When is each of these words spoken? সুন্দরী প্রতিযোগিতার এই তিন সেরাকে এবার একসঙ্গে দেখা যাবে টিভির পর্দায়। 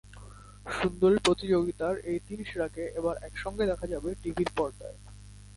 সুন্দরী 0.71 1.17
প্রতিযোগিতার 1.25 1.95
এই 2.05 2.19
তিন 2.27 2.39
সেরাকে 2.43 2.83
এবার 2.95 3.15
একসঙ্গে 3.23 3.63
দেখা 3.65 3.85
যাবে 3.87 4.09
টিভির 4.21 4.49
পর্দায়। 4.55 4.97